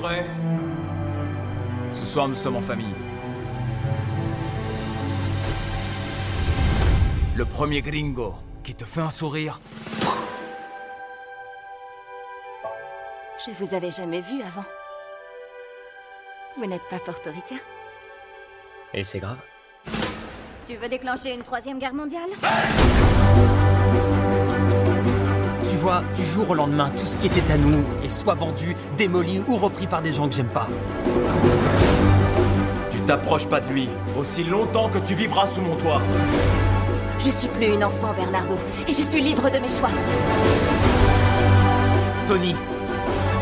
[0.00, 0.26] prêt?
[1.92, 2.94] Ce soir, nous sommes en famille.
[7.36, 9.60] Le premier gringo qui te fait un sourire.
[13.46, 14.66] Je vous avais jamais vu avant.
[16.56, 17.56] Vous n'êtes pas portoricain
[18.92, 19.38] Et c'est grave
[20.68, 22.30] Tu veux déclencher une troisième guerre mondiale?
[25.80, 29.42] Vois, du jour au lendemain, tout ce qui était à nous est soit vendu, démoli
[29.48, 30.68] ou repris par des gens que j'aime pas.
[32.90, 36.02] Tu t'approches pas de lui aussi longtemps que tu vivras sous mon toit.
[37.18, 38.56] Je suis plus une enfant, Bernardo,
[38.86, 39.90] et je suis libre de mes choix.
[42.26, 42.54] Tony,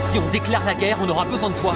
[0.00, 1.74] si on déclare la guerre, on aura besoin de toi.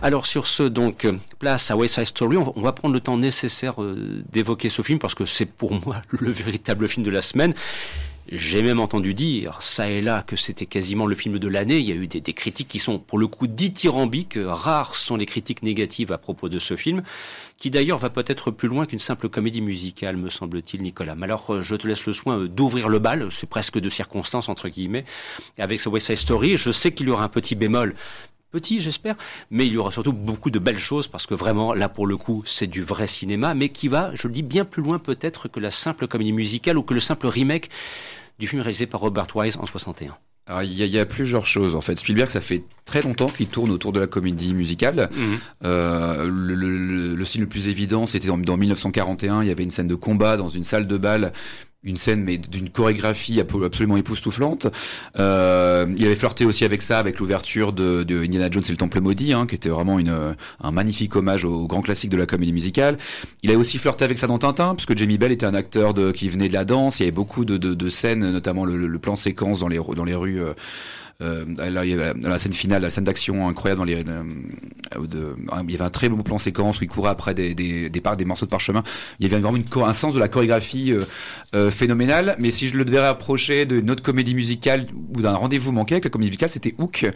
[0.00, 1.06] Alors sur ce, donc,
[1.38, 4.98] place à West Side Story, on va, prendre le temps nécessaire euh, d'évoquer ce film
[4.98, 7.54] parce que c'est pour moi le véritable film de la semaine.
[8.30, 11.78] J'ai même entendu dire, ça et là, que c'était quasiment le film de l'année.
[11.78, 14.38] Il y a eu des, des critiques qui sont, pour le coup, dithyrambiques.
[14.38, 17.02] Rares sont les critiques négatives à propos de ce film,
[17.56, 21.14] qui d'ailleurs va peut-être plus loin qu'une simple comédie musicale, me semble-t-il, Nicolas.
[21.14, 23.88] Mais alors, euh, je te laisse le soin euh, d'ouvrir le bal, c'est presque de
[23.88, 25.06] circonstance, entre guillemets,
[25.56, 26.56] avec ce West Side Story.
[26.58, 27.94] Je sais qu'il y aura un petit bémol,
[28.50, 29.16] petit, j'espère,
[29.50, 32.16] mais il y aura surtout beaucoup de belles choses parce que vraiment, là pour le
[32.16, 35.48] coup, c'est du vrai cinéma, mais qui va, je le dis, bien plus loin peut-être
[35.48, 37.70] que la simple comédie musicale ou que le simple remake
[38.38, 40.16] du film réalisé par Robert Wise en 61.
[40.46, 41.98] Alors, il y, a, il y a plusieurs choses en fait.
[41.98, 45.10] Spielberg, ça fait très longtemps qu'il tourne autour de la comédie musicale.
[45.64, 49.42] Euh, le, le- le- le style le plus évident, c'était dans, dans 1941.
[49.42, 51.32] Il y avait une scène de combat dans une salle de bal.
[51.84, 54.66] Une scène mais d'une chorégraphie absolument époustouflante.
[55.20, 58.76] Euh, il avait flirté aussi avec ça, avec l'ouverture de, de Indiana Jones et le
[58.76, 62.26] Temple maudit, hein, qui était vraiment une, un magnifique hommage au, grand classique de la
[62.26, 62.98] comédie musicale.
[63.44, 66.10] Il a aussi flirté avec ça dans Tintin, puisque Jamie Bell était un acteur de,
[66.10, 66.98] qui venait de la danse.
[66.98, 70.04] Il y avait beaucoup de, de, scènes, notamment le, le plan séquence dans les, dans
[70.04, 70.40] les rues.
[70.42, 70.54] euh,
[71.20, 73.96] euh, là, il y avait la, la scène finale, la scène d'action incroyable dans les.
[73.96, 74.22] euh,
[75.06, 75.34] de-
[75.64, 78.00] il y avait un très beau plan séquence où il courait après des, des, des,
[78.00, 78.82] par- des morceaux de parchemin.
[79.18, 81.02] Il y avait vraiment une, un sens de la chorégraphie euh,
[81.56, 82.36] euh, phénoménal.
[82.38, 86.04] Mais si je le devais approcher d'une autre comédie musicale ou d'un rendez-vous manqué avec
[86.04, 87.10] la comédie musicale, c'était Hook.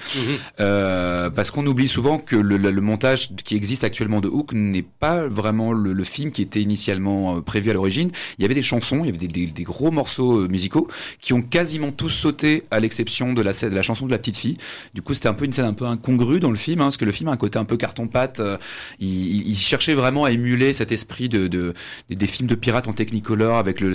[0.60, 4.52] Euh, parce qu'on oublie souvent que le, le- le montage qui existe actuellement de Hook
[4.52, 8.10] n'est pas vraiment le, le film qui était initialement euh, prévu à l'origine.
[8.38, 10.88] Il y avait des chansons, il y avait des, des- des gros morceaux euh, musicaux
[11.20, 14.18] qui ont quasiment tous sauté à l'exception de la, scène- de la chanson de la
[14.18, 14.56] petite fille.
[14.94, 16.96] Du coup, c'était un peu une scène un peu incongrue dans le film, hein, parce
[16.96, 18.40] que le film a un côté un peu carton-pâte.
[18.40, 18.56] euh,
[19.00, 21.74] il, cherchait vraiment à émuler cet esprit de, de-
[22.10, 23.92] des, films de pirates en technicolor avec le,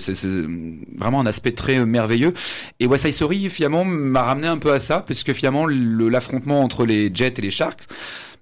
[0.98, 2.34] vraiment un aspect très euh, merveilleux.
[2.80, 6.62] Et West Side Story, finalement, m'a ramené un peu à ça, puisque finalement, le- l'affrontement
[6.62, 7.84] entre les Jets et les Sharks,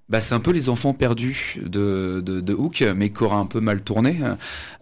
[0.07, 3.45] bah, c'est un peu les enfants perdus de, de, de Hook, mais qui aura un
[3.47, 4.17] peu mal tourné.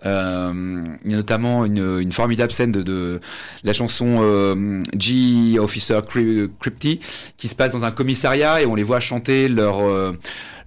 [0.06, 3.22] Euh, il y a notamment une, une formidable scène de, de
[3.63, 7.00] la chanson euh, G Officer Cry- Crypty
[7.38, 10.12] qui se passe dans un commissariat et on les voit chanter leur euh,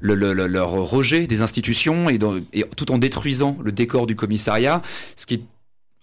[0.01, 4.07] le, le- le- leur rejet des institutions et, dans- et tout en détruisant le décor
[4.07, 4.81] du commissariat,
[5.17, 5.45] ce qui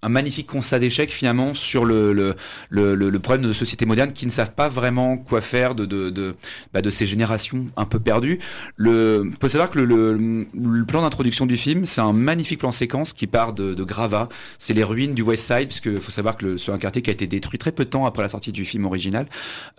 [0.03, 2.35] un magnifique constat d'échec finalement sur le, le,
[2.69, 6.09] le, le- problème de sociétés modernes qui ne savent pas vraiment quoi faire de, de,
[6.09, 6.35] de,
[6.73, 8.39] bah, de ces générations un peu perdues.
[8.75, 13.13] Le, faut savoir que le, le, plan d'introduction du film, c'est un magnifique plan séquence
[13.13, 14.27] qui part de, de Grava.
[14.59, 17.13] C'est les ruines du West Side, puisque faut savoir que c'est un quartier qui a
[17.13, 19.25] été détruit très peu de temps après la sortie du film original.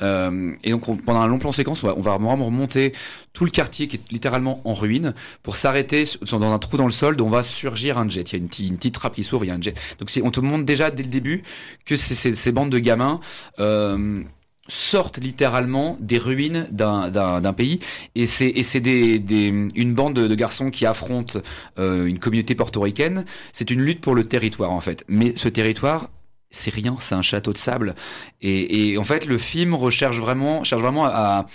[0.02, 2.92] Euh, et donc on- pendant un long plan séquence, on va, on va vraiment remonter
[3.34, 6.92] tout le quartier qui est littéralement en ruine pour s'arrêter dans un trou dans le
[6.92, 8.32] sol dont va surgir un jet.
[8.32, 9.78] Il y a une, une petite trappe qui s'ouvre, il y a un jet.
[10.22, 11.42] On te montre déjà dès le début
[11.84, 13.20] que ces, bandes de gamins
[13.58, 14.22] euh,
[14.68, 17.80] sortent littéralement des ruines d'un pays.
[18.14, 21.40] Et c'est une bande de, garçons qui affrontent
[21.78, 23.24] euh, une communauté portoricaine.
[23.52, 25.04] C'est une lutte pour le territoire en fait.
[25.08, 26.08] Mais ce territoire
[26.50, 27.94] c'est rien c'est un château de sable.
[28.40, 31.46] Et, en fait le film recherche vraiment cherche vraiment à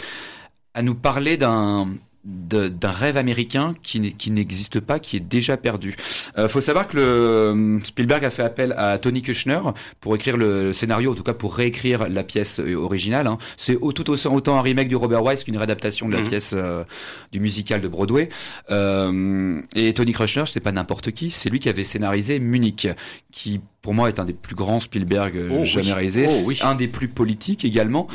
[0.81, 1.87] nous parler d'un
[2.25, 3.99] d'un rêve américain qui
[4.31, 5.95] n'existe pas, qui est déjà perdu.
[6.37, 9.59] Euh, faut savoir que le, euh, Spielberg a fait appel à Tony Kushner
[10.01, 13.27] pour écrire le scénario, en tout cas pour réécrire la pièce euh, originale.
[13.27, 13.37] hein.
[13.57, 16.27] C'est au- tout autant, autant un remake du Robert Wise qu'une réadaptation de la Mhm.
[16.27, 16.83] pièce euh,
[17.31, 18.27] du musical de Broadway.
[18.69, 22.87] Euh, et Tony Kushner, c'est pas n'importe qui, c'est lui qui avait scénarisé Munich,
[23.31, 25.65] qui pour moi est un des plus grands Spielberg euh, Oh oui.
[25.65, 26.59] jamais réalisés, Oh oui.
[26.61, 28.07] un des plus politiques également.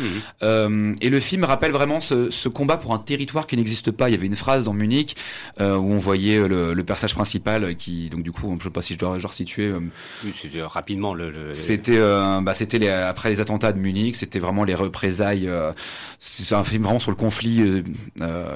[0.42, 4.08] Euh, et le film rappelle vraiment ce, ce combat pour un territoire qui n'existe pas.
[4.10, 5.16] Il y avait une phrase dans Munich
[5.60, 8.82] euh, où on voyait le, le personnage principal qui, donc du coup, je sais pas
[8.82, 9.68] si je dois, je dois resituer.
[9.68, 9.80] euh,
[10.24, 11.30] Oui, c'est, euh, rapidement le.
[11.30, 14.16] le- c'était, euh, bah, c'était les, après les attentats de Munich.
[14.16, 15.48] C'était vraiment les représailles.
[15.48, 15.72] euh,
[16.18, 17.82] c'est un film vraiment sur le conflit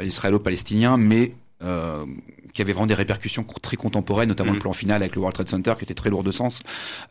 [0.03, 1.33] israélo-palestinien, mais
[1.63, 2.05] euh,
[2.59, 5.49] qui avait vraiment des répercussions très contemporaines, notamment le plan final avec le World Trade
[5.49, 6.61] Center qui était très lourd de sens.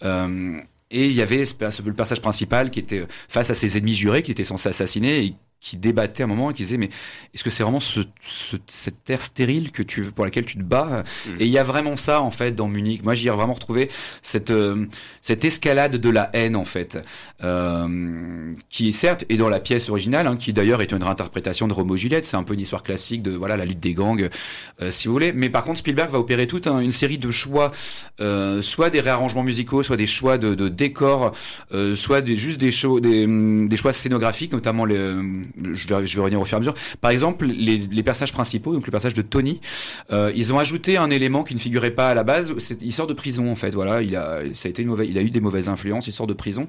[0.04, 0.60] Euh,
[0.92, 4.32] et il y avait le personnage principal qui était face à ses ennemis jurés, qui
[4.32, 6.90] était censé assassiner, et qui débattait un moment et qui disait mais
[7.34, 8.02] est-ce que c'est vraiment ce,
[8.68, 11.04] cette terre stérile que tu pour laquelle tu te bats?
[11.26, 11.30] Mm.
[11.40, 13.04] et il y a vraiment ça en fait dans Munich.
[13.04, 13.90] Moi j'y ai vraiment retrouvé
[14.22, 14.86] cette euh,
[15.22, 17.00] cette escalade de la haine en fait
[17.44, 21.74] euh, qui certes est dans la pièce originale hein, qui d'ailleurs est une réinterprétation de
[21.74, 22.26] Romo Juliette.
[22.26, 24.30] C'est un peu une histoire classique de voilà la lutte des gangs
[24.82, 25.34] euh, si vous voulez.
[25.34, 27.72] Mais par contre Spielberg va opérer toute une série de choix
[28.20, 31.34] euh, soit des réarrangements musicaux soit des choix de, de décors
[31.74, 33.26] euh, soit des juste des, shows, des,
[33.68, 35.16] des choix scénographiques notamment les
[35.74, 36.74] je vais, revenir au fur et à mesure.
[37.02, 39.60] Par exemple, les, personnages principaux, donc le personnage de Tony,
[40.12, 42.54] euh, ils ont ajouté un élément qui ne figurait pas à la base.
[42.82, 43.74] Il sort de prison en fait.
[43.74, 46.08] Voilà, il a, ça a été une mauvaise, il a eu des mauvaises influences.
[46.08, 46.68] Il sort de prison.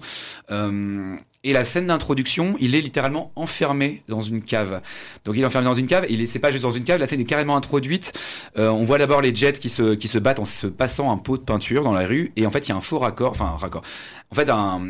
[0.51, 4.81] Euh, et la scène d'introduction, il est littéralement enfermé dans une cave.
[5.25, 6.05] Donc il est enfermé dans une cave.
[6.11, 6.99] Il est, c'est pas juste dans une cave.
[6.99, 8.13] La scène est carrément introduite.
[8.59, 11.43] Euh, on voit d'abord les jets qui se battent en se passant un pot de
[11.43, 12.33] peinture dans la rue.
[12.37, 13.83] Et en fait, il y a un faux raccord, enfin un raccord.
[14.31, 14.83] En fait, un,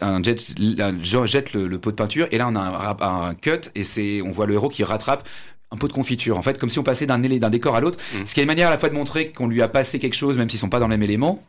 [0.00, 0.40] un, jet
[1.02, 4.30] jette le, pot de peinture et là on a un, un cut et c'est on
[4.30, 5.28] voit le héros qui rattrape
[5.70, 6.38] un pot de confiture.
[6.38, 7.98] En fait, comme si on passait d'un d'un décor à l'autre.
[8.14, 8.26] Mm.
[8.26, 10.14] Ce qui est une manière à la fois de montrer qu'on lui a passé quelque
[10.14, 11.44] chose, même s'ils sont pas dans le même élément.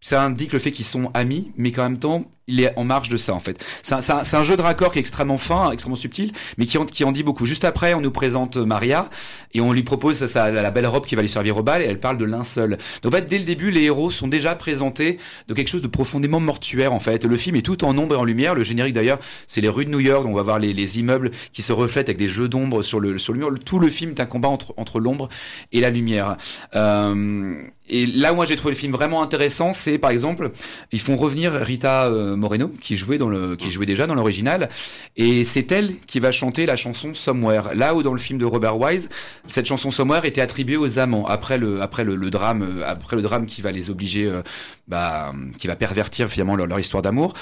[0.00, 3.08] Ça indique le fait qu'ils sont amis, mais qu'en même temps, il est en marge
[3.08, 3.64] de ça en fait.
[3.82, 7.04] C'est un, jeu de raccord qui est extrêmement fin, extrêmement subtil, mais qui en, qui
[7.04, 7.46] en dit beaucoup.
[7.46, 9.08] Juste après, on nous présente Maria
[9.54, 11.84] et on lui propose ça, la belle robe qui va lui servir au bal et
[11.84, 12.78] elle parle de linceul.
[13.02, 15.88] Donc en fait, dès le début, les héros sont déjà présentés de quelque chose de
[15.88, 17.24] profondément mortuaire en fait.
[17.24, 18.54] Le film est tout en ombre et en lumière.
[18.54, 20.26] Le générique d'ailleurs, c'est les rues de New York.
[20.26, 23.18] On va voir les, les immeubles qui se reflètent avec des jeux d'ombre sur le,
[23.18, 23.50] sur le mur.
[23.64, 25.28] Tout le film est un combat entre, entre l'ombre
[25.72, 26.36] et la lumière.
[26.74, 30.50] Euh, et là où moi j'ai trouvé le film vraiment intéressant, c'est par exemple,
[30.92, 34.68] ils font revenir Rita euh, Moreno, qui jouait dans le, qui jouait déjà dans l'original,
[35.16, 37.74] et c'est elle qui va chanter la chanson Somewhere.
[37.74, 39.08] Là où dans le film de Robert Wise,
[39.46, 41.26] cette chanson Somewhere était attribuée aux amants.
[41.26, 44.42] Après le, après le, drame, euh, après le drame qui va les obliger, euh,
[44.86, 47.34] bah, qui va pervertir finalement leur histoire d'amour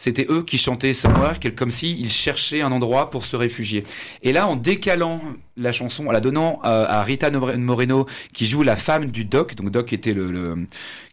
[0.00, 3.82] c'était eux qui chantaient Somewhere, comme si ils cherchaient un endroit pour se réfugier.
[4.22, 5.20] Et là, en décalant
[5.56, 9.56] la chanson, en la donnant euh, à Rita Moreno, qui joue la femme du Doc,
[9.56, 10.54] donc Doc était le,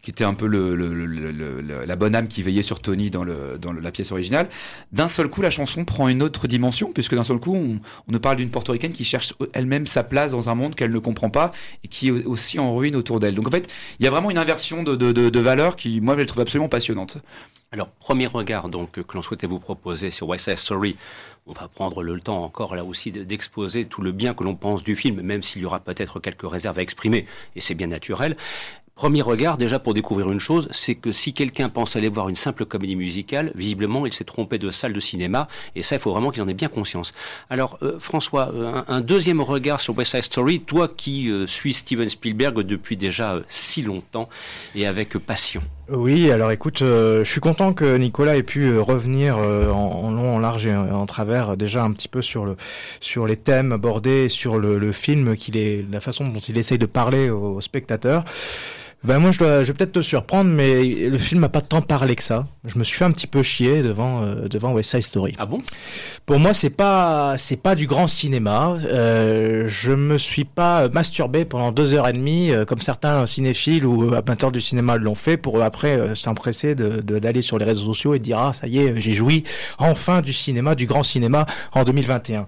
[0.02, 0.76] qui était un peu le,
[1.84, 4.48] la bonne âme qui veillait sur Tony dans, le, dans la pièce originale.
[4.92, 8.12] D'un seul coup, la chanson prend une autre dimension, puisque d'un seul coup, on, on
[8.12, 11.28] nous parle d'une portoricaine qui cherche elle-même sa place dans un monde qu'elle ne comprend
[11.28, 11.50] pas
[11.82, 13.34] et qui est aussi en ruine autour d'elle.
[13.34, 13.68] Donc en fait,
[13.98, 16.26] il y a vraiment une inversion de, de, de, de valeurs qui, moi, je la
[16.26, 17.18] trouve absolument passionnante.
[17.72, 20.96] Alors, premier regard donc que l'on souhaitait vous proposer sur West Side Story,
[21.46, 24.84] on va prendre le temps encore là aussi d'exposer tout le bien que l'on pense
[24.84, 27.26] du film, même s'il y aura peut-être quelques réserves à exprimer,
[27.56, 28.36] et c'est bien naturel.
[28.94, 32.36] Premier regard, déjà pour découvrir une chose, c'est que si quelqu'un pense aller voir une
[32.36, 36.12] simple comédie musicale, visiblement il s'est trompé de salle de cinéma, et ça il faut
[36.12, 37.12] vraiment qu'il en ait bien conscience.
[37.50, 41.74] Alors euh, François, euh, un, deuxième regard sur West Side Story, toi qui euh, suis
[41.74, 44.28] Steven Spielberg depuis déjà si longtemps
[44.74, 45.62] et avec passion.
[45.88, 50.66] Oui, alors écoute, je suis content que Nicolas ait pu revenir en, long, en large
[50.66, 52.56] et en, travers déjà un petit peu sur le
[52.98, 56.78] sur les thèmes abordés, sur le, le film qu'il est, la façon dont il essaye
[56.78, 58.24] de parler aux spectateurs.
[59.04, 61.80] Ben moi je, dois, je vais peut-être te surprendre, mais le film n'a pas tant
[61.80, 62.46] parlé que ça.
[62.64, 65.34] Je me suis fait un petit peu chier devant euh, devant West Side Story.
[65.38, 65.62] Ah bon?
[66.24, 68.76] Pour moi c'est pas c'est pas du grand cinéma.
[68.86, 73.86] Euh, je me suis pas masturbé pendant deux heures et demie euh, comme certains cinéphiles
[73.86, 78.14] ou amateurs du cinéma l'ont fait pour après s'empresser de d'aller sur les réseaux sociaux
[78.14, 79.44] et dire ah ça y est j'ai joui
[79.78, 82.46] enfin du cinéma du grand cinéma en 2021.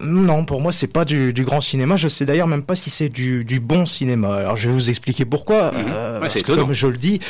[0.00, 1.96] Non pour moi c'est pas du, du grand cinéma.
[1.96, 4.36] Je sais d'ailleurs même pas si c'est du, du bon cinéma.
[4.36, 5.72] Alors je vais vous expliquer pourquoi.
[5.72, 5.87] Mhm.
[5.92, 7.20] Euh, comme je le dis,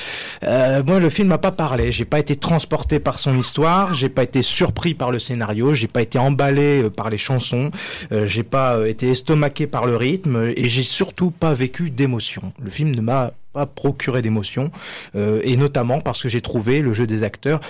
[0.43, 1.93] euh, moi le film m'a pas parlé.
[1.93, 3.95] J'ai pas été transporté par son histoire.
[3.95, 5.75] J'ai pas été surpris par le scénario.
[5.75, 7.71] J'ai pas été emballé euh, par les chansons.
[8.11, 12.53] j'ai pas été estomaqué par le rythme et j'ai surtout pas vécu d'émotion.
[12.63, 14.71] Le film ne m'a pas procuré d'émotion
[15.15, 17.61] et notamment parce que j'ai trouvé le jeu des acteurs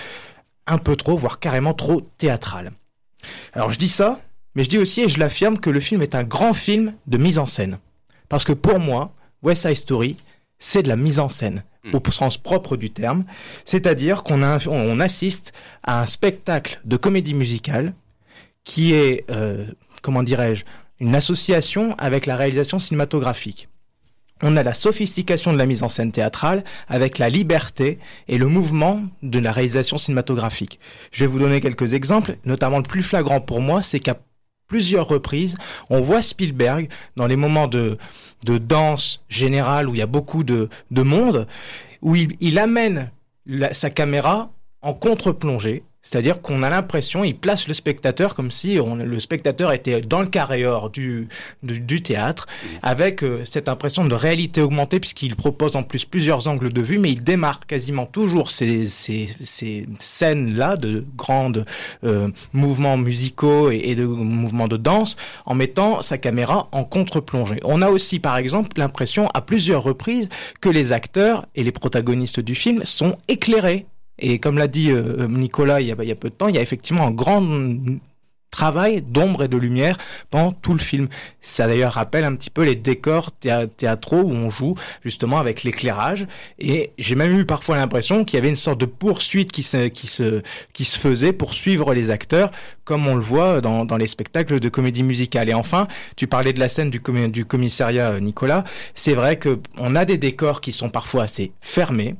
[0.67, 2.71] un peu trop, voire carrément trop théâtral.
[3.53, 4.19] Alors je dis ça,
[4.55, 7.17] mais je dis aussi et je l'affirme que le film est un grand film de
[7.17, 7.79] mise en scène.
[8.29, 10.17] Parce que pour moi, West Side Story,
[10.59, 11.95] c'est de la mise en scène hmm.
[11.95, 13.25] au sens propre du terme,
[13.65, 17.93] c'est-à-dire qu'on on assiste à un spectacle de comédie musicale
[18.63, 19.65] qui est, euh,
[20.01, 20.65] comment dirais-je,
[20.99, 23.69] une association avec la réalisation cinématographique.
[24.41, 28.47] On a la sophistication de la mise en scène théâtrale avec la liberté et le
[28.47, 30.79] mouvement de la réalisation cinématographique.
[31.11, 34.17] Je vais vous donner quelques exemples, notamment le plus flagrant pour moi, c'est qu'à
[34.67, 35.57] plusieurs reprises,
[35.89, 37.97] on voit Spielberg dans les moments de,
[38.45, 41.47] de danse générale où il y a beaucoup de, de monde,
[42.01, 43.11] où il, il amène
[43.71, 49.19] sa caméra en contre-plongée C'est-à-dire qu'on a l'impression, il place le spectateur comme si le
[49.19, 51.27] spectateur était dans le carré or du,
[52.03, 52.47] théâtre,
[52.81, 56.99] avec euh, cette impression de réalité augmentée, puisqu'il propose en plus plusieurs angles de vue,
[56.99, 61.51] mais il démarre quasiment toujours ces, scènes-là de grands
[62.03, 67.59] euh, mouvements musicaux et, de mouvements de danse, en mettant sa caméra en contre-plongée.
[67.65, 70.29] On a aussi, par exemple, l'impression à plusieurs reprises
[70.61, 73.85] que les acteurs et les protagonistes du film sont éclairés
[74.19, 76.47] et comme l'a dit euh, Nicolas il y, a, il y, a, peu de temps,
[76.47, 77.41] il y a effectivement un grand
[78.51, 79.97] travail d'ombre et de lumière
[80.29, 81.07] pendant tout le film.
[81.41, 86.27] Ça d'ailleurs rappelle un petit peu les décors théâtraux où on joue justement avec l'éclairage.
[86.57, 90.41] Et j'ai même eu parfois l'impression qu'il y avait une sorte de poursuite qui se,
[90.73, 92.51] faisait pour suivre les acteurs,
[92.83, 95.49] comme on le voit dans, les spectacles de comédie musicale.
[95.49, 98.63] Et enfin, tu parlais de la scène du, commissariat, Nicolas.
[98.95, 102.15] C'est vrai que on a des décors qui sont parfois assez fermés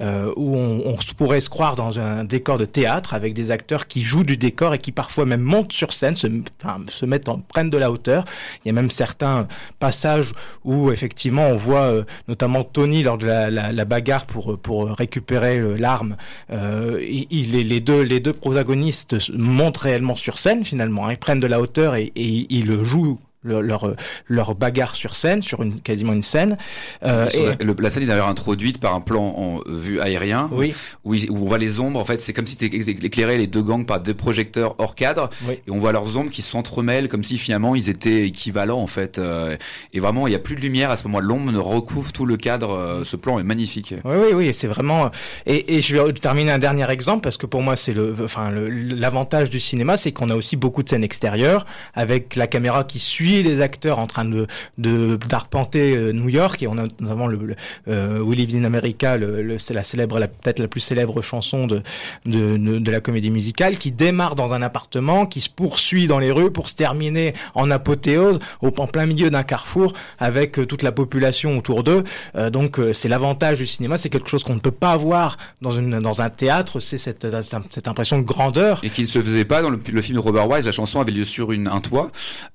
[0.00, 3.86] euh, où on, on, pourrait se croire dans un décor de théâtre avec des acteurs
[3.86, 6.26] qui jouent du décor et qui parfois même montent sur scène, se,
[6.62, 8.24] enfin, se mettent en prennent de la hauteur.
[8.64, 9.48] Il y a même certains
[9.78, 10.32] passages
[10.64, 14.90] où effectivement on voit euh, notamment Tony lors de la, la, la, bagarre pour pour
[14.90, 16.16] récupérer euh, l'arme.
[16.50, 21.06] Euh, il, les deux les deux protagonistes montent réellement sur scène finalement.
[21.06, 23.94] Hein, ils prennent de la hauteur et, et ils jouent leur,
[24.26, 26.56] leur bagarre sur scène, sur une, quasiment une scène.
[27.04, 27.64] Euh, et...
[27.64, 30.74] la, la, scène est d'ailleurs introduite par un plan en vue aérien, oui.
[31.04, 32.00] où, où, on voit les ombres.
[32.00, 35.30] En fait, c'est comme si tu éclairé les deux gangs par deux projecteurs hors cadre,
[35.48, 35.54] oui.
[35.66, 39.18] et on voit leurs ombres qui s'entremêlent comme si finalement ils étaient équivalents en fait.
[39.18, 39.56] Euh,
[39.92, 41.20] et vraiment, il n'y a plus de lumière à ce moment.
[41.20, 42.72] L'ombre ne recouvre tout le cadre.
[42.72, 43.94] Euh, ce plan est magnifique.
[44.04, 45.10] Oui, oui, oui, c'est vraiment.
[45.46, 48.50] Et, et, je vais terminer un dernier exemple parce que pour moi, c'est le, enfin,
[48.50, 52.98] l'avantage du cinéma, c'est qu'on a aussi beaucoup de scènes extérieures avec la caméra qui
[52.98, 54.46] suit les acteurs en train de
[54.78, 57.56] d'arpenter euh, New York et on a notamment le, le
[57.88, 61.66] euh, We Live in America, le, le c'est la célèbre, peut-être la plus célèbre chanson
[61.66, 61.82] de,
[62.24, 66.30] de, de la comédie musicale qui démarre dans un appartement, qui se poursuit dans les
[66.30, 70.82] rues pour se terminer en apothéose au en plein milieu d'un carrefour avec euh, toute
[70.82, 72.04] la population autour d'eux.
[72.34, 75.70] Euh, donc c'est l'avantage du cinéma, c'est quelque chose qu'on ne peut pas avoir dans
[75.70, 77.26] une dans un théâtre, c'est cette
[77.70, 80.48] cette impression de grandeur et qui ne se faisait pas dans le, film de Robert
[80.48, 80.66] Wise.
[80.66, 82.10] La chanson avait lieu sur une un toit,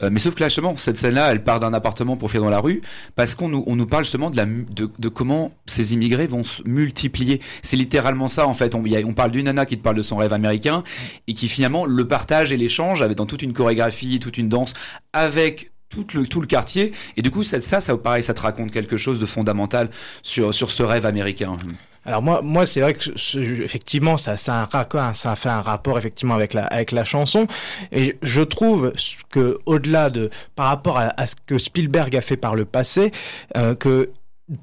[0.09, 2.59] mais sauf que là justement cette scène-là, elle part d'un appartement pour faire dans la
[2.59, 2.81] rue,
[3.15, 6.61] parce qu'on nous, on nous parle justement de, la, de, comment ces immigrés vont se
[6.67, 7.41] multiplier.
[7.63, 8.75] C'est littéralement ça, en fait.
[8.75, 10.83] On parle d'une nana qui te parle de son rêve américain,
[11.27, 14.73] et qui finalement le partage et l'échange avec dans toute une chorégraphie, toute une danse,
[15.13, 16.93] avec tout le, tout le quartier.
[17.17, 19.89] Et du coup, ça, ça, ça, pareil, ça te raconte quelque chose de fondamental
[20.23, 21.57] sur, sur ce rêve américain.
[22.05, 24.67] Alors moi, moi c'est vrai que ce, effectivement, ça, ça,
[25.13, 27.47] ça fait un rapport effectivement avec la, avec la chanson.
[27.91, 28.93] Et je trouve
[29.29, 33.11] que au-delà de, par rapport à, à, ce que Spielberg a fait par le passé,
[33.57, 34.11] euh, que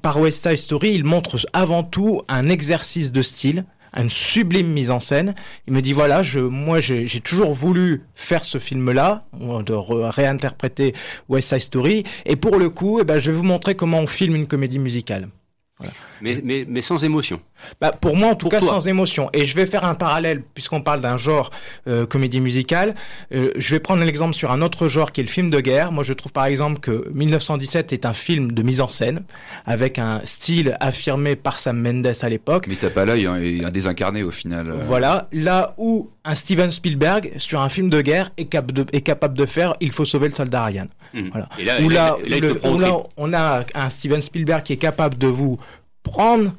[0.01, 3.65] par West Side Story, il montre avant tout un exercice de style
[3.97, 5.35] une sublime mise en scène.
[5.67, 10.93] Il me dit voilà, je, moi j'ai toujours voulu faire ce film-là, de réinterpréter
[11.27, 14.07] West Side Story, et pour le coup, eh ben, je vais vous montrer comment on
[14.07, 15.29] filme une comédie musicale.
[16.21, 17.41] Mais, mais, mais, sans émotion.
[17.81, 18.69] Bah, pour moi, en tout pour cas, toi.
[18.69, 19.29] sans émotion.
[19.33, 21.51] Et je vais faire un parallèle, puisqu'on parle d'un genre
[21.87, 22.95] euh, comédie musicale.
[23.33, 25.91] Euh, je vais prendre l'exemple sur un autre genre qui est le film de guerre.
[25.91, 29.23] Moi, je trouve par exemple que 1917 est un film de mise en scène,
[29.65, 32.65] avec un style affirmé par Sam Mendes à l'époque.
[32.67, 34.69] Mais t'as pas l'œil, hein, et un désincarné au final.
[34.69, 34.77] Euh...
[34.83, 35.27] Voilà.
[35.31, 39.37] Là où un Steven Spielberg, sur un film de guerre, est, cap de, est capable
[39.37, 40.87] de faire Il faut sauver le soldat Ryan.
[41.13, 41.29] Mmh.
[41.31, 41.49] Voilà.
[41.57, 44.73] Et là, où là, là, là, le, où là on a un Steven Spielberg qui
[44.73, 45.57] est capable de vous
[46.03, 46.53] prendre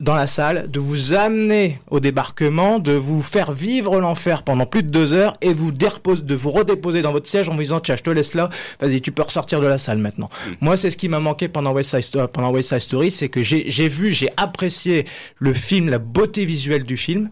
[0.00, 4.82] dans la salle, de vous amener au débarquement, de vous faire vivre l'enfer pendant plus
[4.82, 7.80] de deux heures et vous dépose, de vous redéposer dans votre siège en vous disant
[7.80, 8.48] tiens je te laisse là,
[8.80, 10.30] vas-y tu peux ressortir de la salle maintenant.
[10.46, 10.50] Mm.
[10.60, 13.28] Moi c'est ce qui m'a manqué pendant West Side Story, pendant West Side Story, c'est
[13.28, 15.04] que j'ai vu, j'ai apprécié
[15.38, 17.30] le film, la beauté visuelle du film.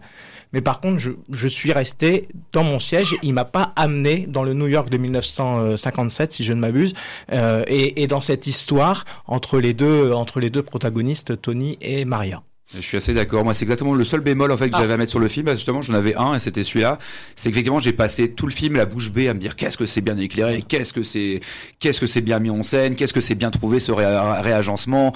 [0.53, 3.17] Mais par contre, je, je suis resté dans mon siège.
[3.21, 6.93] Il m'a pas amené dans le New York de 1957, si je ne m'abuse,
[7.33, 12.05] euh, et, et dans cette histoire entre les deux, entre les deux protagonistes, Tony et
[12.05, 12.41] Maria.
[12.75, 13.45] Je suis assez d'accord.
[13.45, 14.81] Moi, c'est exactement le seul bémol en fait que ah.
[14.81, 15.49] j'avais à mettre sur le film.
[15.51, 16.99] Justement, j'en avais un et c'était celui-là.
[17.35, 19.85] C'est qu'effectivement, j'ai passé tout le film la bouche bée à me dire qu'est-ce que
[19.85, 21.39] c'est bien éclairé, qu'est-ce que c'est,
[21.79, 24.05] qu'est-ce que c'est bien mis en scène, qu'est-ce que c'est bien trouvé ce ré
[24.41, 25.13] réagencement.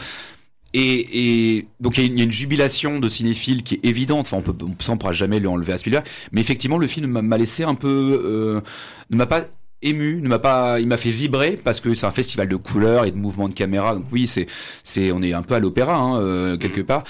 [0.74, 4.28] Et, et, donc il y, y, a une jubilation de cinéphiles qui est évidente.
[4.28, 6.06] Enfin, on peut, on, on pourra jamais lui enlever à Spielberg.
[6.32, 8.62] Mais effectivement, le film m'a laissé un peu, euh,
[9.10, 9.46] ne m'a pas
[9.82, 13.06] ému, ne m'a pas, il m'a fait vibrer parce que c'est un festival de couleurs
[13.06, 13.96] et de mouvements de caméra.
[13.96, 14.48] Donc oui, c'est,
[14.84, 17.04] c'est, on est un peu à l'opéra hein, euh, quelque part.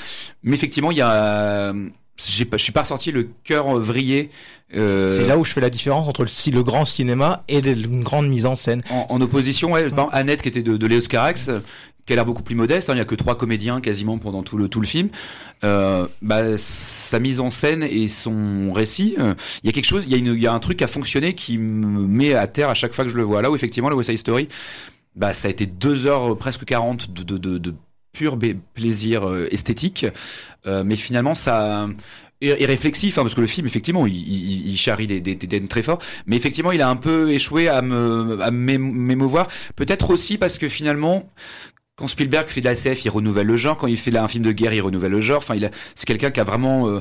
[0.43, 1.73] Mais effectivement, il y a,
[2.17, 4.29] j'ai pas, je suis pas sorti le cœur vrillé.
[4.73, 5.05] Euh...
[5.07, 8.29] C'est là où je fais la différence entre le, le grand cinéma et une grande
[8.29, 8.81] mise en scène.
[8.89, 11.51] En, en opposition, ouais, Annette qui était de, de Léos Carax,
[12.05, 12.89] qui a l'air beaucoup plus modeste.
[12.89, 15.09] hein, Il n'y a que trois comédiens quasiment pendant tout le tout le film.
[15.63, 20.03] Euh, bah, sa mise en scène et son récit, euh, il y a quelque chose,
[20.07, 22.47] il y a une, il y a un truc à fonctionner qui me met à
[22.47, 23.41] terre à chaque fois que je le vois.
[23.41, 24.47] Là où effectivement la West Side Story,
[25.15, 27.75] bah ça a été deux heures presque 40 de de, de, de
[28.13, 28.37] pur
[28.73, 30.05] plaisir euh, esthétique,
[30.65, 31.87] mais finalement ça
[32.41, 36.35] et, réflexif hein, parce que le film effectivement il, charrie des, des, très forts mais
[36.35, 40.67] effectivement il a un peu échoué à me à m'é- m'émouvoir peut-être aussi parce que
[40.67, 41.29] finalement
[42.01, 43.77] quand Spielberg fait de la SF, il renouvelle le genre.
[43.77, 45.37] Quand il fait là un film de guerre, il renouvelle le genre.
[45.37, 46.99] Enfin, il c'est quelqu'un qui a vraiment euh,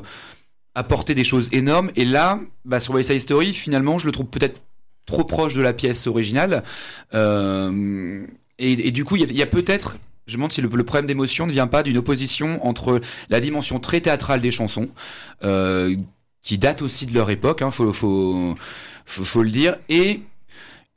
[0.75, 1.89] apporté des choses énormes.
[1.95, 4.61] Et là, bah, sur West Side Story, finalement, je le trouve peut-être
[5.07, 6.61] trop proche de la pièce originale.
[7.15, 8.23] Euh,
[8.59, 11.51] et, du coup, il y a, peut-être, je me demande si le, problème d'émotion ne
[11.51, 14.89] vient pas d'une opposition entre la dimension très théâtrale des chansons,
[15.43, 15.95] euh,
[16.43, 18.55] qui date aussi de leur époque, hein, faut
[19.07, 20.21] le dire, et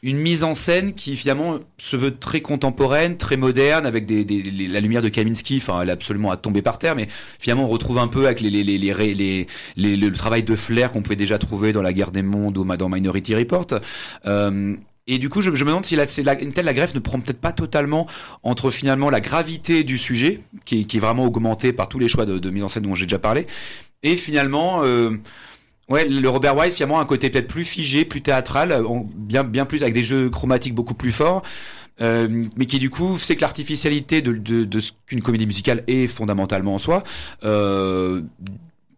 [0.04, 4.42] une mise en scène qui finalement se veut très contemporaine, très moderne, avec des, des-
[4.42, 5.56] les- la lumière de Kaminski.
[5.56, 7.08] Enfin, elle est absolument à tomber par terre, mais
[7.38, 11.16] finalement on retrouve un peu avec les, les, les, le travail de flair qu'on pouvait
[11.16, 13.66] déjà trouver dans la Guerre des Mondes ou dans Minority Report.
[14.26, 16.94] Euh, et du coup, je, je me demande si la, la, une telle la greffe
[16.94, 18.06] ne prend peut-être pas totalement
[18.42, 22.26] entre finalement la gravité du sujet, qui, qui est vraiment augmentée par tous les choix
[22.26, 23.46] de, de mise en scène dont j'ai déjà parlé,
[24.02, 24.82] et finalement.
[24.84, 25.18] Euh,
[25.88, 29.44] Ouais, le Robert Wise finalement a un côté peut-être plus figé, plus théâtral, en- bien
[29.44, 31.42] bien plus avec des jeux chromatiques beaucoup plus forts,
[32.00, 35.84] euh, mais qui du coup fait que l'artificialité de, de, de ce qu'une comédie musicale
[35.86, 37.04] est fondamentalement en soi
[37.44, 38.22] euh,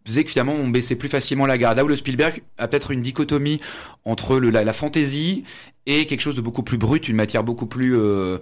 [0.06, 1.76] faisait que finalement on baissait plus facilement la garde.
[1.76, 3.60] Là où le Spielberg a peut-être une dichotomie
[4.04, 5.42] entre le, la, la fantaisie
[5.86, 8.38] et quelque chose de beaucoup plus brut, une matière beaucoup plus euh,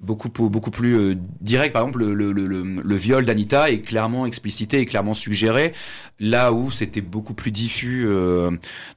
[0.00, 4.26] beaucoup beaucoup plus euh, direct par exemple le, le, le, le- viol d'Anita est clairement
[4.26, 5.72] explicité et clairement suggéré
[6.20, 8.50] là où c'était beaucoup plus diffus euh,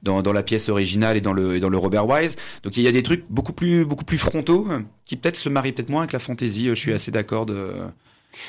[0.04, 2.84] dans, dans la pièce originale et dans le et dans le Robert Wise donc il
[2.84, 5.88] y a des trucs beaucoup plus beaucoup plus frontaux euh, qui peut-être se marient peut-être
[5.90, 7.72] moins avec la fantaisie je suis assez d'accord de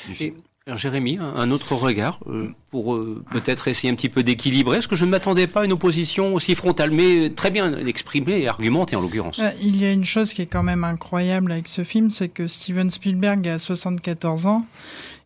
[0.05, 0.35] du film.
[0.65, 4.87] Alors, Jérémy, un- autre regard euh, pour euh, peut-être essayer un petit peu d'équilibrer, parce
[4.87, 8.47] que je ne m'attendais pas à une opposition aussi frontale, mais très bien exprimée et
[8.47, 9.39] argumentée en l'occurrence.
[9.39, 12.29] Euh, Il y a une chose qui est quand même incroyable avec ce film, c'est
[12.29, 14.65] que Steven Spielberg a 74 ans.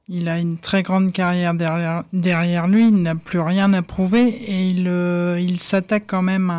[0.09, 4.25] Il a une très grande carrière derrière, derrière lui, il n'a plus rien à prouver
[4.25, 6.53] et il, euh, il s'attaque quand même à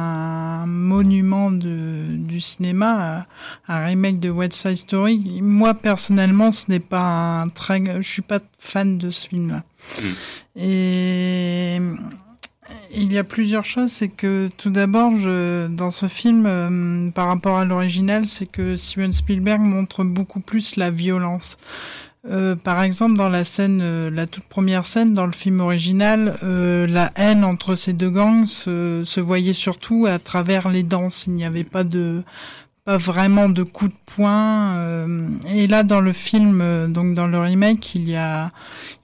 [0.65, 3.27] un monument de, du cinéma,
[3.67, 5.41] à un remake de West Side Story.
[5.41, 9.65] Moi personnellement, ce n'est pas un très, je suis pas fan de ce film-là.
[10.55, 11.81] Et
[12.95, 17.29] il y a plusieurs choses, c'est que tout d'abord, je, dans ce film, euh, par
[17.29, 21.57] rapport à l'original, c'est que Steven Spielberg montre beaucoup plus la violence.
[22.27, 26.37] Euh, par exemple, dans la scène, euh, la toute première scène dans le film original,
[26.43, 31.27] euh, la haine entre ces deux gangs se, se voyait surtout à travers les danses.
[31.27, 32.23] Il n'y avait pas de
[32.85, 34.77] pas vraiment de coups de poing.
[34.79, 38.51] euh, et là, dans le film, euh, donc dans le remake, il y a,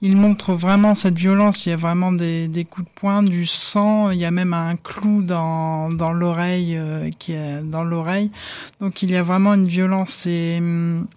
[0.01, 1.65] il montre vraiment cette violence.
[1.65, 4.09] Il y a vraiment des, des coups de poing, du sang.
[4.11, 6.79] Il y a même un clou dans dans l'oreille
[7.19, 8.31] qui est dans l'oreille.
[8.81, 11.07] Donc il y a vraiment une violence et hum,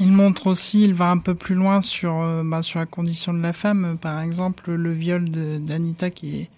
[0.00, 3.32] il montre aussi, il va un peu plus loin sur euh, bah, sur la condition
[3.34, 3.84] de la femme.
[3.84, 6.50] Euh, Par exemple, le viol de- d'Anita qui est,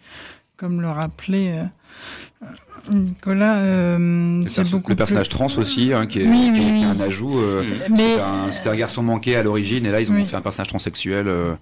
[0.57, 2.47] comme le rappelait euh,
[2.93, 6.47] Nicolas, euh, le, c'est beaucoup le plus- personnage trans aussi hein, qui est, Oui, qui
[6.47, 6.85] est- oui, qui est oui.
[6.85, 8.17] un ajout euh, Mais
[8.53, 10.25] c'était un, un garçon manqué à l'origine et là ils ont Oui.
[10.25, 11.55] fait un personnage transsexuel euh,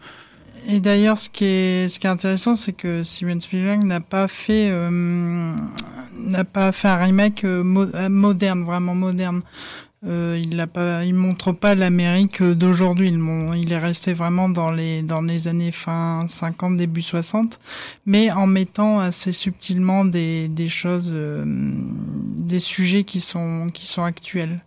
[0.69, 4.29] Et d'ailleurs, ce qui est ce qui est intéressant, c'est que Steven Spielberg n'a pas
[4.29, 5.55] fait euh,
[6.19, 9.43] n'a pas fait un remake mo- moderne, vraiment moderne.
[10.05, 13.09] Euh, il n'a pas, montre pas l'Amérique d'aujourd'hui.
[13.09, 17.59] Il, est resté vraiment dans les années fin 50, début 60,
[18.05, 24.05] mais en mettant assez subtilement des des choses, euh, des sujets qui sont qui sont
[24.05, 24.61] actuels.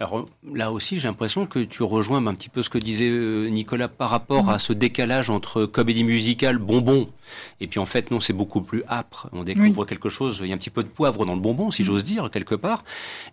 [0.00, 3.48] Alors là aussi, j'ai l'impression que tu rejoins un petit peu ce que disait euh,
[3.48, 7.08] Nicolas par rapport à ce décalage entre comédie musicale, bonbon,
[7.60, 9.28] et puis en fait, non, c'est beaucoup plus âpre.
[9.32, 11.72] On découvre quelque chose, il y a un petit peu de poivre dans le bonbon,
[11.72, 12.84] si j'ose dire, quelque part.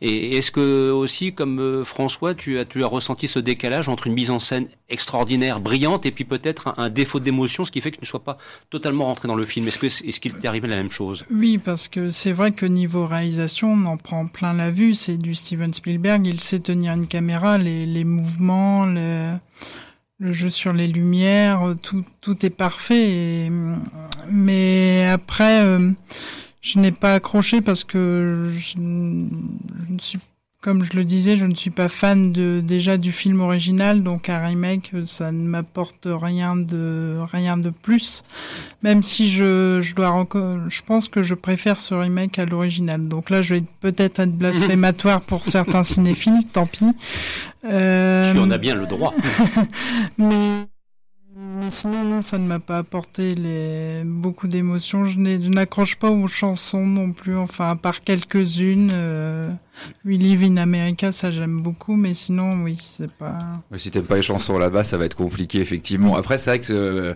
[0.01, 4.08] Et est-ce que aussi, comme euh, François, tu as, tu as ressenti ce décalage entre
[4.08, 7.80] une mise en scène extraordinaire, brillante, et puis peut-être un, un défaut d'émotion, ce qui
[7.80, 8.38] fait que tu ne sois pas
[8.71, 9.67] totalement rentré dans le film?
[9.67, 11.25] Est-ce qu'il t'est arrivé la même chose?
[11.30, 14.95] Oui, parce que c'est vrai que niveau réalisation, on en prend plein la vue.
[14.95, 16.25] C'est du Steven Spielberg.
[16.25, 19.39] Il sait tenir une caméra, les, mouvements, le,
[20.20, 23.10] jeu sur les lumières, tout, tout est parfait.
[23.12, 23.52] Et,
[24.32, 25.91] mais après, euh,
[26.62, 30.20] je n'ai pas accroché parce que je, je ne suis
[30.65, 34.30] comme je le disais, je ne suis pas fan de déjà du film original, donc
[34.30, 38.23] un remake, ça ne m'apporte rien de rien de plus.
[38.82, 40.25] Même si je, je dois
[40.67, 43.08] je pense que je préfère ce remake à l'original.
[43.08, 46.86] Donc là, je vais peut-être être blasphématoire pour certains cinéphiles, tant pis.
[47.63, 48.34] Euh...
[48.34, 49.13] Tu en as bien le droit.
[50.17, 50.65] Mais
[51.69, 54.04] sinon, ça ne m'a pas apporté les...
[54.06, 55.06] beaucoup d'émotions.
[55.06, 58.91] Je n'accroche pas aux chansons non plus, enfin, à part quelques-unes.
[58.93, 59.52] Euh...
[60.06, 63.38] We Live in America, ça j'aime beaucoup, mais sinon, oui, c'est pas.
[63.76, 66.15] Si t'aimes pas les chansons là-bas, ça va être compliqué, effectivement.
[66.15, 67.13] Après, c'est vrai que euh,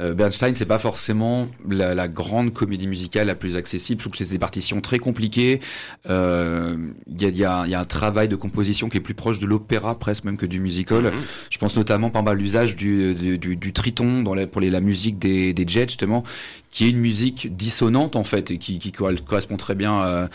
[0.00, 4.00] euh, Bernstein, c'est pas forcément la, grande comédie musicale la plus accessible.
[4.00, 5.60] Je trouve que c'est des partitions très compliquées.
[6.06, 6.76] Il euh,
[7.18, 10.46] y, a, un travail de composition qui est plus proche de l'opéra presque même que
[10.46, 11.04] du musical.
[11.04, 11.20] Mhm.
[11.50, 15.64] Je pense notamment par l'usage du, du, triton dans pour les, la musique des, des
[15.66, 16.24] Jets justement,
[16.70, 20.02] qui est une musique dissonante en fait et qui, qui correspond très bien.
[20.02, 20.28] Euh,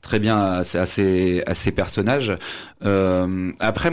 [0.00, 2.36] très bien à, ces, à ces personnages.
[3.60, 3.90] après,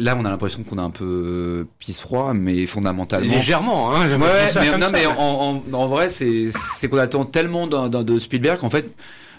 [0.00, 3.34] là, on a l'impression qu'on a un peu pisse froid, mais fondamentalement.
[3.34, 4.08] Légèrement, hein.
[4.08, 8.92] Ouais, mais, non, mais en, en, vrai, c'est qu'on attend tellement de Spielberg qu'en fait,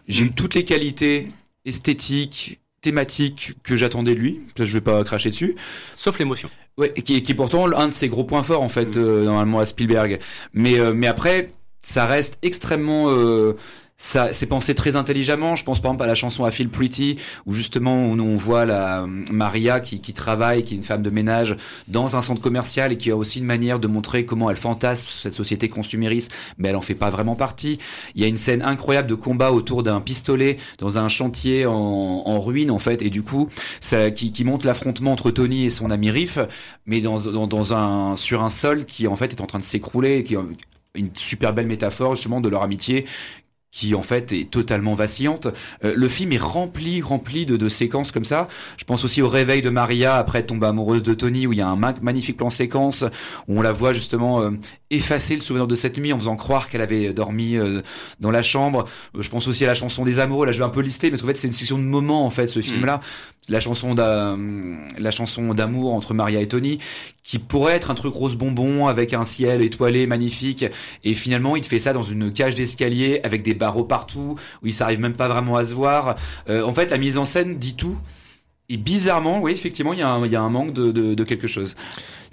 [0.07, 1.31] j'ai eu toutes les qualités
[1.65, 4.41] esthétiques, thématiques que j'attendais de lui.
[4.57, 5.55] Je vais pas cracher dessus.
[5.95, 6.49] Sauf l'émotion.
[6.77, 8.99] Ouais, qui, qui est pourtant un de ses gros points forts, en fait, mm.
[8.99, 10.19] euh, normalement, à Spielberg.
[10.53, 13.09] Mais, euh, mais après, ça reste extrêmement.
[13.09, 13.55] Euh,
[13.97, 15.55] ça c'est pensé très intelligemment.
[15.55, 19.05] Je pense par exemple à la chanson à Feel Pretty où justement on, voit la
[19.31, 21.55] Maria qui, qui, travaille, qui est une femme de ménage
[21.87, 25.07] dans un centre commercial et qui a aussi une manière de montrer comment elle fantasme
[25.07, 27.79] cette société consumériste, mais elle en fait pas vraiment partie.
[28.15, 31.73] Il y a une scène incroyable de combat autour d'un pistolet dans un chantier en,
[31.73, 33.47] en, ruine en fait et du coup
[33.79, 36.37] ça qui, qui montre l'affrontement entre Tony et son ami Riff,
[36.85, 39.63] mais dans, dans, dans un sur un sol qui en fait est en train de
[39.63, 40.35] s'écrouler, qui
[40.95, 43.05] une super belle métaphore justement de leur amitié
[43.75, 45.47] qui en fait est totalement vacillante.
[45.83, 48.47] Euh, le film est rempli, rempli de, séquences comme ça.
[48.77, 51.61] Je pense aussi au réveil de Maria après tomber amoureuse de Tony, où il y
[51.61, 53.03] a un magnifique plan séquence
[53.49, 54.51] où on la voit justement euh,
[54.95, 57.81] effacer le souvenir de cette nuit en faisant croire qu'elle avait dormi euh,
[58.19, 58.85] dans la chambre.
[59.17, 60.45] je pense aussi à la chanson des amoureux.
[60.45, 62.29] Là, je vais un peu lister, mais en fait, c'est une session de moments en
[62.29, 62.63] fait, ce mm.
[62.63, 62.99] film-là.
[63.47, 66.79] La chanson la chanson d'amour entre Maria et Tony,
[67.23, 70.65] qui pourrait être un truc rose bonbon avec un ciel étoilé magnifique,
[71.03, 74.99] et finalement, il fait ça dans une cage d'escalier avec des partout, où il s'arrive
[74.99, 76.15] même pas vraiment à se voir.
[76.49, 77.97] Euh, en fait, la mise en scène dit tout.
[78.67, 81.75] Et bizarrement, oui, effectivement, il y, a un, manque de quelque chose.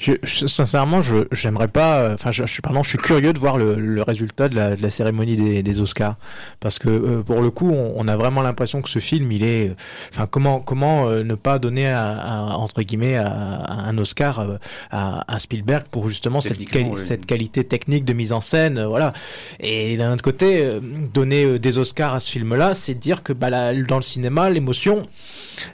[0.02, 2.00] Je, sincèrement, je j'aimerais pas.
[2.00, 4.74] Euh, enfin, je, je, pardon, je suis curieux de voir le, le résultat de la,
[4.74, 6.16] de la, cérémonie des, des, Oscars,
[6.58, 9.44] parce que euh, pour le coup, on, on a vraiment l'impression que ce film, il
[9.44, 9.68] est.
[9.68, 9.74] Euh,
[10.12, 14.58] enfin, comment comment ne pas donner à, entre guillemets un Oscar
[14.90, 16.58] à, Spielberg pour justement cette,
[16.96, 19.12] cette qualité technique de mise en scène, voilà.
[19.60, 20.68] Et d'un autre côté,
[21.14, 25.06] donner des Oscars à ce film-là, c'est dire que bah, dans le cinéma, l'émotion,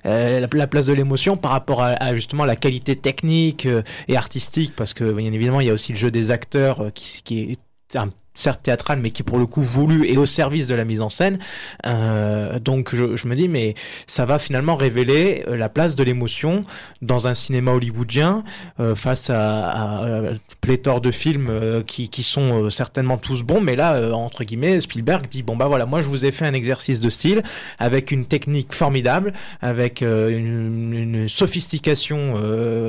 [0.04, 3.66] la, la, place de l'émotion par rapport à, justement la qualité technique
[4.08, 6.90] et artistique, parce que bien évidemment, il y a aussi le jeu des acteurs euh,
[6.90, 10.66] qui, qui est un certes théâtrale, mais qui pour le coup voulu et au service
[10.66, 11.38] de la mise en scène.
[11.86, 13.74] Euh, donc je, je, me dis, mais
[14.06, 16.64] ça va finalement révéler euh, la place de l'émotion
[17.02, 18.44] dans un cinéma hollywoodien
[18.80, 20.20] euh, face à, à,
[20.60, 24.80] pléthore de films euh, qui, qui sont euh, certainement tous bons, mais là, entre guillemets,
[24.80, 27.42] Spielberg dit, bon bah voilà, moi je vous ai fait un exercice de style
[27.78, 32.34] avec une technique formidable, avec une, une, sophistication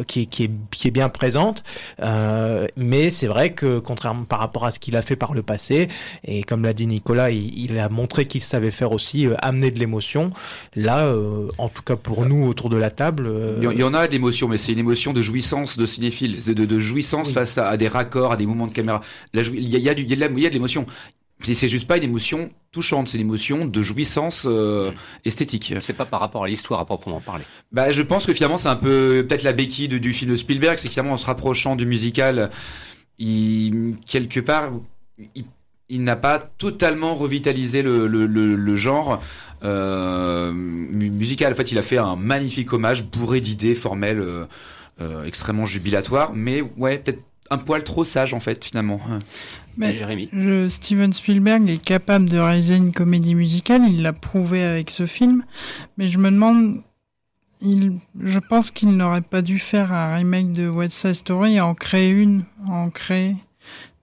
[0.07, 1.63] qui, qui, est, qui est bien présente,
[2.75, 5.87] mais c'est vrai que contrairement par rapport à ce qu'il a fait par le passé.
[6.23, 9.79] Et comme l'a dit Nicolas, il, a montré qu'il savait faire aussi euh, amener de
[9.79, 10.31] l'émotion.
[10.75, 13.27] Là, euh, en tout cas pour nous autour de la table.
[13.27, 16.43] Euh, il y en a de l'émotion, mais c'est une émotion de jouissance de cinéphile,
[16.43, 19.01] de, de jouissance face à, des raccords, à des mouvements de caméra.
[19.33, 20.85] il, y a, il, y a il y a de l'émotion.
[21.41, 24.45] C'est juste pas une émotion touchante, c'est une émotion de jouissance
[25.23, 25.73] esthétique.
[25.79, 27.45] C'est pas par rapport à l'histoire à proprement parler.
[27.71, 30.77] Bah, je pense que finalement c'est un peu peut-être la béquille du film de Spielberg,
[30.77, 32.49] c'est finalement en se rapprochant du musical,
[33.19, 34.71] il, quelque part
[35.89, 39.21] il, n'a pas totalement revitalisé le, genre
[39.63, 41.53] euh, musical.
[41.53, 44.45] En fait, il a fait un magnifique hommage bourré d'idées formelles, euh,
[45.01, 48.99] euh, extrêmement jubilatoires, mais ouais, peut-être un poil trop sage en fait finalement.
[49.75, 50.29] Mais Jérémy?
[50.69, 55.43] Steven Spielberg est capable de réaliser une comédie musicale, il l'a prouvé avec ce film,
[55.97, 56.83] mais je me demande
[57.61, 61.61] il, je pense qu'il n'aurait pas dû faire un remake de West Side Story et
[61.61, 63.35] en créer une, en créer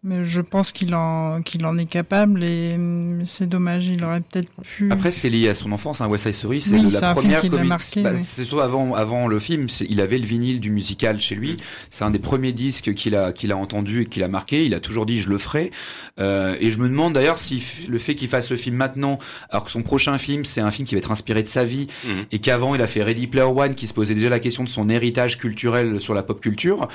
[0.08, 4.20] Mais je pense qu'il en, qu'il en est capable et hum, c'est dommage, il aurait
[4.20, 4.88] peut-être pu.
[4.92, 6.00] Après, c'est lié à son enfance.
[6.00, 6.06] Hein.
[6.06, 8.20] West Side Story, c'est Oui, la un film première qui l'a comédie- marqué, bah, oui.
[8.22, 11.56] C'est soit avant, avant le film, il avait le vinyle du musical chez lui.
[11.90, 14.64] C'est un des premiers disques qu'il a, qu'il a entendu et qu'il a marqué.
[14.64, 15.72] Il a toujours dit je le ferai.
[16.20, 19.18] Euh, et je me demande d'ailleurs si le fait qu'il fasse le film maintenant,
[19.50, 21.88] alors que son prochain film, c'est un film qui va être inspiré de sa vie
[22.04, 22.26] Mhm.
[22.30, 24.68] et qu'avant il a fait Ready Player One, qui se posait déjà la question de
[24.68, 26.86] son héritage culturel sur la pop culture.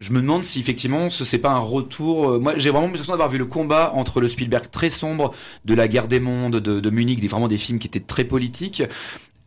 [0.00, 2.30] Je me demande si effectivement ce c'est pas un retour.
[2.30, 5.32] euh, Moi, j'ai vraiment l'impression d'avoir vu le combat entre le Spielberg très sombre
[5.66, 8.24] de la guerre des mondes de, de Munich, des, vraiment des films qui étaient très
[8.24, 8.82] politiques,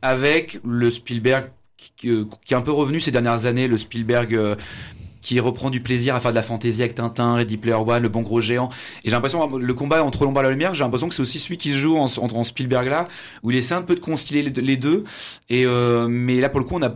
[0.01, 4.35] avec le Spielberg qui, qui- qui est un peu revenu ces dernières années, le Spielberg.
[4.35, 4.55] euh,
[5.21, 8.09] qui reprend du plaisir à faire de la fantaisie avec Tintin, Ready Player One, Le
[8.09, 8.67] Bon Gros Géant.
[9.05, 11.39] Et j'ai l'impression, le combat entre l'ombre et la lumière, j'ai l'impression que c'est aussi
[11.39, 13.05] celui qui se joue en, en, en Spielberg là,
[13.41, 15.05] où il essaie un peu de concilier les deux.
[15.49, 16.93] Et euh, mais là, pour le coup, on a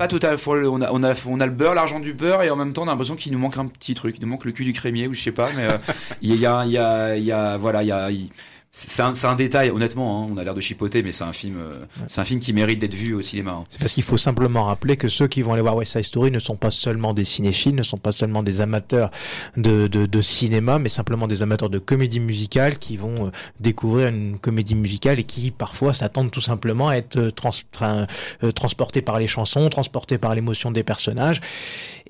[0.00, 2.56] pas total, on a, on a, on a le beurre, l'argent du beurre, et en
[2.56, 4.16] même temps, on a l'impression qu'il nous manque un petit truc.
[4.16, 5.76] Il nous manque le cul du crémier, ou je sais pas, mais euh,
[6.22, 8.30] il y, a, y a, y a, voilà, il-
[8.72, 11.84] c'est un, détail, honnêtement, hein, on a l'air de chipoter, mais c'est un film, euh,
[12.06, 13.50] c'est un film qui mérite d'être vu au cinéma.
[13.50, 13.64] hein.
[13.68, 16.30] C'est parce qu'il faut simplement rappeler que ceux qui vont aller voir West Side Story
[16.30, 19.10] ne sont pas seulement des cinéphiles, ne sont pas seulement des amateurs
[19.56, 24.06] de, de, de cinéma, mais simplement des amateurs de comédie musicale qui vont euh, découvrir
[24.06, 28.06] une comédie musicale et qui parfois s'attendent tout simplement à être euh, trans, tra-
[28.44, 31.40] euh, transportés par les chansons, transportés par l'émotion des personnages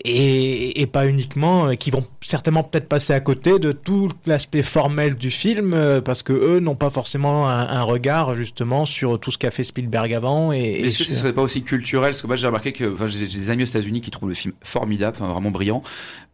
[0.05, 5.15] et, et pas uniquement, qui vont certainement peut-être passer à côté de tout l'aspect formel
[5.15, 9.39] du film parce que eux n'ont pas forcément un, un regard justement sur tout ce
[9.39, 12.11] qu'a fait Spielberg avant et, et Est-ce que ce sur- serait pas aussi culturel?
[12.11, 14.29] Parce que moi j'ai remarqué que enfin, j'ai j'ai des amis aux États-Unis qui trouvent
[14.29, 15.83] le film formidable, enfin, vraiment brillant.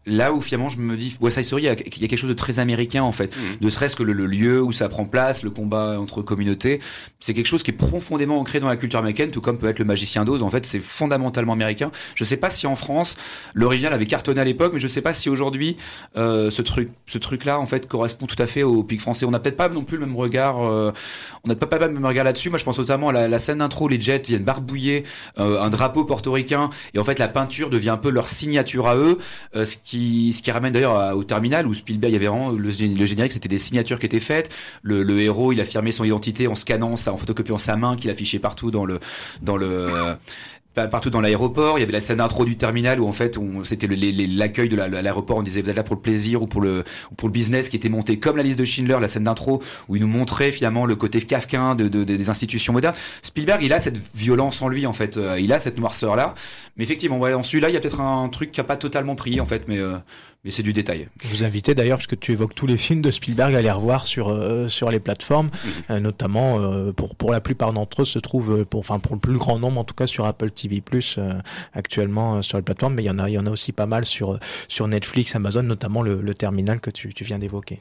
[0.06, 2.08] Là où finalement je me dis, West Side Story, il y a, il y a
[2.08, 3.36] quelque chose de très américain en fait.
[3.36, 3.56] Mhm.
[3.60, 6.80] Ne serait-ce que le, le lieu où ça prend place, le combat entre communautés,
[7.20, 9.78] c'est quelque chose qui est profondément ancré dans la culture américaine, tout comme peut être
[9.80, 10.42] le Magicien d'Oz.
[10.42, 11.90] En fait, c'est fondamentalement américain.
[12.14, 13.16] Je sais pas si en France
[13.54, 15.76] l'original avait cartonné à l'époque, mais je sais pas si aujourd'hui
[16.16, 19.26] euh, ce truc, ce truc-là en fait correspond tout à fait au pic français.
[19.26, 20.64] On n'a peut-être pas non plus le même regard.
[20.64, 20.92] euh,
[21.44, 22.50] on n'a pas, pas le même regard là-dessus.
[22.50, 25.04] Moi, je pense notamment à la, la scène d'intro, les Jets viennent barbouiller
[25.38, 28.96] euh, un drapeau portoricain et en fait la peinture devient un peu leur signature à
[28.96, 29.18] eux,
[29.56, 29.95] euh, ce qui
[30.32, 33.06] ce qui ramène d'ailleurs au terminal où Spielberg il y avait vraiment le, gé- le
[33.06, 34.50] générique, c'était des signatures qui étaient faites.
[34.82, 38.38] Le, héros, il affirmait son identité en scannant ça, en photocopiant sa main qu'il affichait
[38.38, 39.00] partout dans le
[39.42, 39.88] dans le
[40.90, 41.78] partout dans l'aéroport.
[41.78, 44.88] Il y avait la scène d'intro du terminal où en fait c'était l'accueil de la-
[44.88, 45.38] l'aéroport.
[45.38, 47.68] On disait vous êtes là pour le plaisir ou pour le ou pour le business
[47.68, 50.50] qui était monté comme la liste de Schindler, la scène d'intro où il nous montrait
[50.52, 52.94] finalement le côté kafkain de, de- des institutions modernes.
[53.22, 55.16] Spielberg, il a cette violence en lui en fait.
[55.16, 56.34] Euh, il a cette noirceur là.
[56.76, 59.14] Mais effectivement, ouais, en celui-là, il y a peut-être un truc qui a pas totalement
[59.14, 59.96] pris en fait, mais euh,
[60.46, 61.08] mais c'est du détail.
[61.24, 64.06] vous inviter d'ailleurs, parce que tu évoques tous les films de Spielberg, à les revoir
[64.06, 65.50] sur, euh, sur les plateformes,
[65.90, 69.16] euh, notamment euh, pour, pour la plupart d'entre eux se trouvent, euh, pour, enfin pour
[69.16, 70.80] le plus grand nombre en tout cas sur Apple TV
[71.18, 71.32] euh,
[71.72, 73.72] actuellement euh, sur les plateformes, mais il y en a, il y en a aussi
[73.72, 77.74] pas mal sur, sur Netflix, Amazon, notamment le, le terminal que tu, tu viens d'évoquer.